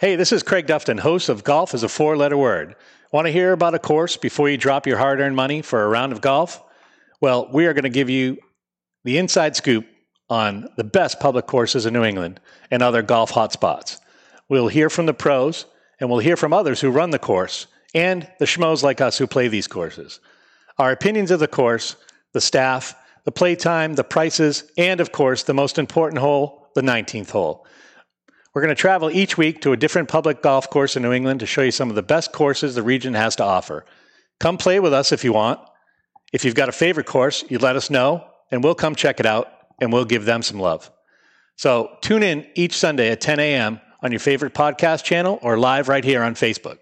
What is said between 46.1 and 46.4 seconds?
on